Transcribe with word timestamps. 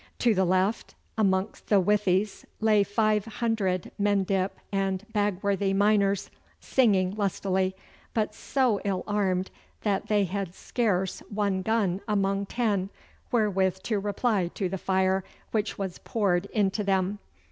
To 0.17 0.33
the 0.33 0.45
left 0.45 0.95
amongst 1.15 1.67
the 1.67 1.79
withies 1.79 2.43
lay 2.59 2.83
five 2.83 3.23
hundred 3.25 3.91
Mendip 3.99 4.49
and 4.71 5.05
Bagworthy 5.13 5.75
miners, 5.75 6.31
singing 6.59 7.13
lustily, 7.15 7.75
but 8.15 8.33
so 8.33 8.81
ill 8.83 9.03
armed 9.05 9.51
that 9.81 10.07
they 10.07 10.23
had 10.23 10.55
scarce 10.55 11.19
one 11.29 11.61
gun 11.61 12.01
among 12.07 12.47
ten 12.47 12.89
wherewith 13.31 13.83
to 13.83 13.99
reply 13.99 14.47
to 14.55 14.67
the 14.67 14.79
fire 14.79 15.23
which 15.51 15.77
was 15.77 15.99
poured 15.99 16.47
into 16.47 16.83
them. 16.83 17.19